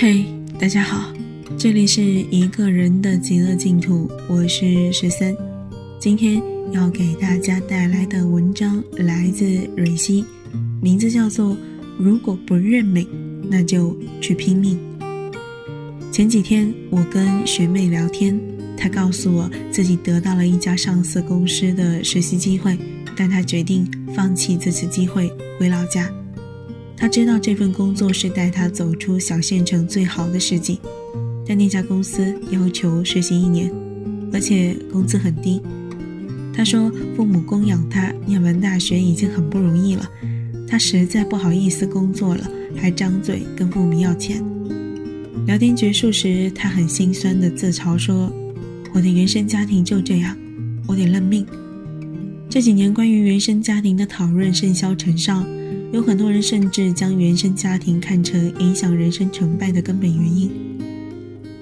[0.00, 0.24] 嘿，
[0.60, 1.12] 大家好，
[1.58, 5.36] 这里是一个人的极乐净土，我是十三。
[5.98, 6.40] 今天
[6.70, 10.24] 要给大家带来的文章来自蕊希，
[10.80, 11.46] 名字叫做
[11.98, 13.08] 《如果不认命，
[13.50, 14.78] 那就去拼命》。
[16.12, 18.40] 前几天我跟学妹聊天，
[18.76, 22.78] 她告诉我自己得到了一家上市公司的实习机会，
[23.16, 23.84] 但她决定
[24.14, 25.28] 放弃这次机会，
[25.58, 26.08] 回老家。
[27.00, 30.80] 他知道这份工作是带他走出小县城最好的时机，
[31.46, 33.72] 但那家公司要求实习一年，
[34.32, 35.62] 而且工资很低。
[36.52, 40.10] 他说：“父母供养他念完大学已经很不容易了，
[40.66, 44.44] 他实在不好意思工作了，还张嘴跟父母要钱。”
[45.46, 48.28] 聊天结束时，他很心酸地自嘲说
[48.92, 50.36] ：“我的原生家庭就这样，
[50.88, 51.46] 我得认命。”
[52.50, 55.46] 这几年关于原生家庭的讨论甚嚣尘上。
[55.90, 60.50] 有很多人甚至将原生家庭看成影响人生成败的根本原因。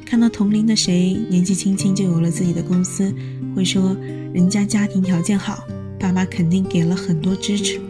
[0.04, 3.14] 看到同龄的谁年纪轻轻就有了自己的公司，
[3.54, 3.96] 会说
[4.32, 5.64] 人家家庭条件好，
[5.98, 7.80] 爸妈肯定给了很多支持。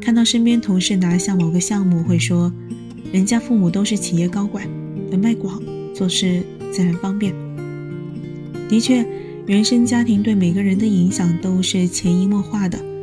[0.00, 2.52] 看到身边同事拿下某个项目，会说
[3.12, 4.68] 人家父母都是企业高管，
[5.10, 5.62] 人脉广，
[5.94, 7.32] 做事自然方便。
[8.68, 9.06] 的确，
[9.46, 12.93] 原生家庭对每个人的影响都是潜移默化的。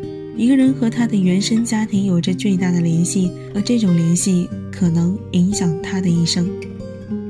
[0.41, 6.49] 一个人和他的原生家庭有着巨大的联系，而这种联系可能影响他的一生。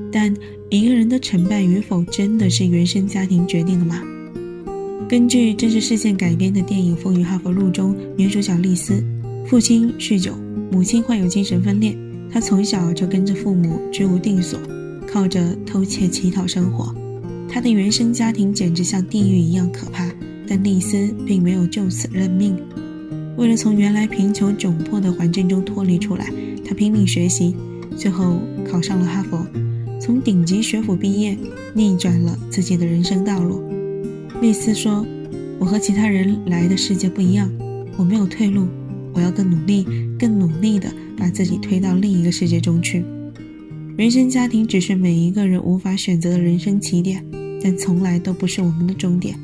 [0.10, 0.34] 但
[0.70, 4.02] 一个人的成败与否，真的是原生家庭决定的吗？
[5.10, 9.04] 根据真实事件改编的电影《风雨哈佛路》中，女主角丽丝，
[9.46, 10.34] 父亲酗酒，
[10.72, 11.94] 母亲患有精神分裂，
[12.32, 14.58] 她从小就跟着父母居无定所，
[15.06, 16.96] 靠着偷窃乞讨生活。
[17.50, 20.10] 她的原生家庭简直像地狱一样可怕，
[20.48, 22.56] 但丽丝并没有就此认命。
[23.42, 26.32] 为了从原来贫穷窘迫的环境中脱离出来，
[26.64, 27.56] 他拼命学习，
[27.98, 29.44] 最后考上了哈佛，
[30.00, 31.36] 从顶级学府毕业，
[31.74, 33.64] 逆转了自己的人生道路。
[34.44, 35.04] 丽丝说
[35.58, 37.52] ：“我和其他人来的世界不一样，
[37.98, 38.68] 我没有退路，
[39.12, 39.88] 我要更努力，
[40.20, 43.04] 更努力地把自己推到另一个世界中去。
[43.98, 47.26] 原生家庭只是每一个人无法选择的人生起点，
[47.60, 49.36] 但从来都不是我们的终点。”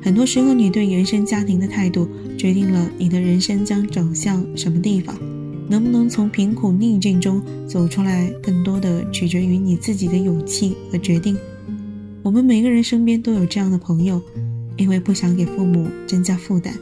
[0.00, 2.08] 很多时候，你对原生家庭的态度，
[2.38, 5.14] 决定了你的人生将走向什么地方。
[5.68, 11.36] 能不能从贫苦逆境中走出来，更多的取决于你自己的勇气和决定。
[12.22, 14.18] 我们每个人身边都有这样的朋友，
[14.78, 16.72] 因为不想给父母增加负担，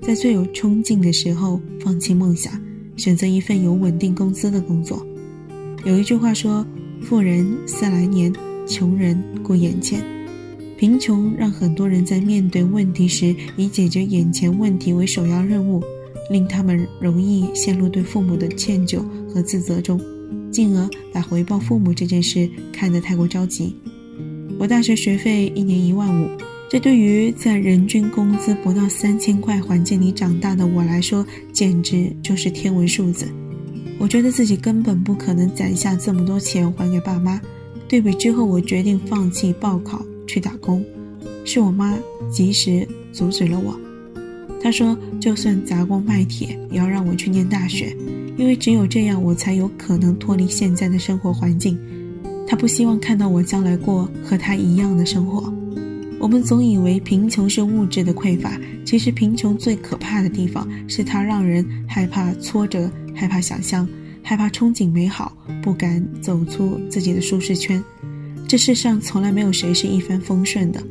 [0.00, 2.52] 在最有冲劲的时候放弃梦想，
[2.96, 5.04] 选择一份有稳定工资的工作。
[5.84, 6.64] 有一句话说
[7.02, 8.32] ：“富人思来年，
[8.64, 10.04] 穷人顾眼前。”
[10.76, 15.82] 贫穷让很多人在面对问题时以解决眼前问题为首要任务，
[16.30, 19.98] 令他们容易陷入对父母的歉疚和自责中，
[20.50, 23.74] 进而把回报父母这件事看得太过着急。
[24.58, 26.28] 我大学学费一年一万五，
[26.68, 33.26] 这对于在人均工资不到三千块环境里长大的我来说，简直就是天文数字。
[33.98, 37.40] 我觉得自己根本不可能攒下这么多钱还给爸妈。
[37.88, 40.04] 对比之后，我决定放弃报考。
[40.26, 40.84] 去打工，
[41.44, 41.98] 是我妈
[42.30, 43.78] 及时阻止了我。
[44.60, 47.96] 她说：“就算砸锅卖铁，也要让我去念大学，
[48.36, 51.78] 因为只有这样，我才有可能脱离现在的生活环境。”
[52.48, 55.52] 她不希望看到我将来过和她一样的生活。
[56.18, 63.86] 我们总以为贫穷是物质的匮乏，其实贫穷最可怕的地方是它让人害怕挫折，害怕想象，
[64.22, 67.82] 害怕憧憬美好，不敢走出自己的舒适圈。
[68.48, 70.82] 这世上从来没有谁是一帆风顺的。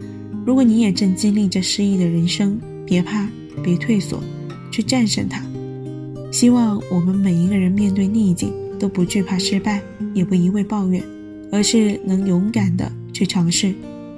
[0.45, 3.27] 如果你也正经历着失意的人生，别怕，
[3.63, 4.21] 别退缩，
[4.71, 5.43] 去战胜它。
[6.31, 9.81] 希望我们每一个人面对逆境都不惧怕失败，
[10.13, 11.01] 也不一味抱怨，
[11.51, 13.73] 而是能勇敢的去尝试。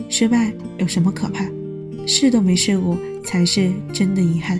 [0.09, 1.45] 失败有什么可怕？
[2.07, 4.59] 试都没试过才是真的遗憾。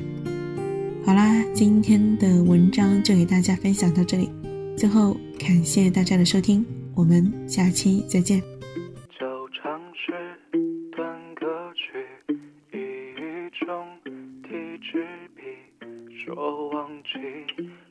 [1.04, 4.30] 好啦，今天的文章就给大家分享到这里。
[4.78, 6.64] 最后，感谢大家的收听，
[6.94, 8.57] 我们下期再见。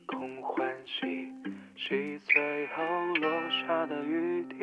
[0.07, 1.05] 空欢喜，
[1.75, 2.83] 惜最后
[3.21, 4.55] 落下的雨滴。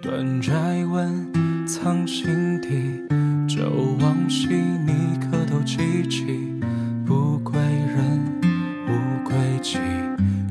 [0.00, 0.52] 断摘
[0.86, 3.02] 问藏心底，
[3.48, 3.68] 旧
[4.00, 6.54] 往昔你可都记起？
[7.04, 8.40] 不归人，
[8.86, 9.80] 无归期，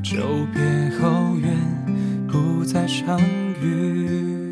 [0.02, 0.60] 久别
[0.98, 1.50] 后愿
[2.26, 3.18] 不再相
[3.62, 4.50] 遇。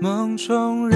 [0.00, 0.87] 梦中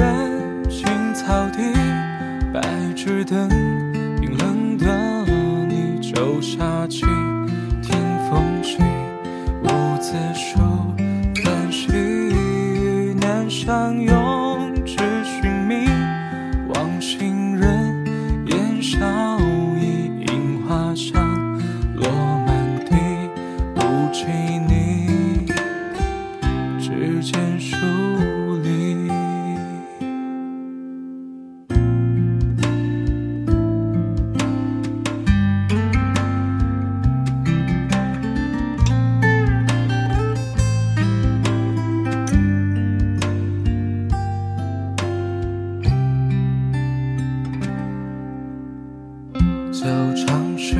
[49.83, 50.77] 走长时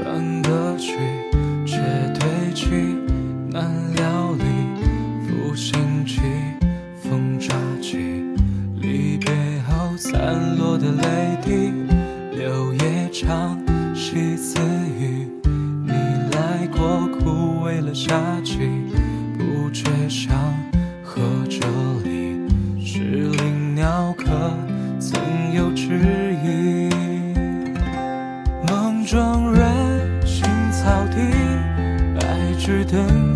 [0.00, 0.96] 短歌曲，
[1.66, 1.78] 却
[2.20, 2.66] 堆积
[3.50, 4.44] 难料理。
[5.26, 6.20] 负心起
[7.02, 8.22] 风抓起，
[8.76, 9.34] 离别
[9.66, 11.72] 后散落的泪滴，
[12.38, 13.58] 柳叶长
[13.92, 14.56] 细自
[15.00, 15.26] 语。
[15.84, 18.14] 你来过，枯萎了夏
[18.44, 18.56] 季，
[19.36, 20.51] 不觉伤。
[32.72, 33.31] 是的。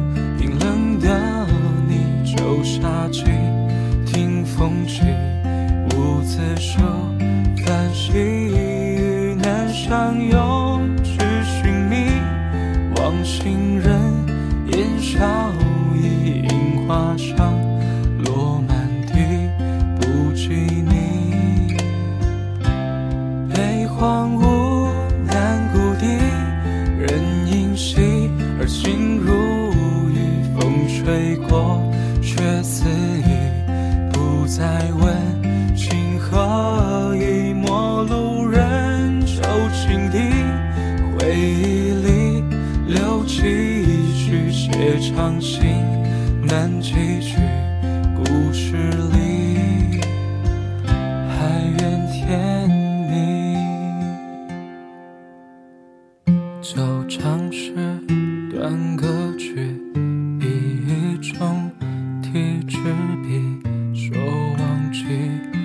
[65.07, 65.56] 去。